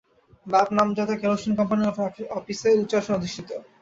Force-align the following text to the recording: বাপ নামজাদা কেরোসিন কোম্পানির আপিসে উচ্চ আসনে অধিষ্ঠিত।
বাপ 0.47 0.67
নামজাদা 0.77 1.15
কেরোসিন 1.17 1.51
কোম্পানির 1.59 1.89
আপিসে 2.37 2.69
উচ্চ 2.81 2.93
আসনে 2.99 3.15
অধিষ্ঠিত। 3.17 3.49